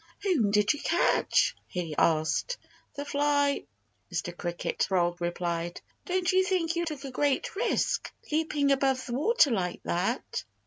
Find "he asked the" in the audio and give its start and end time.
1.67-3.05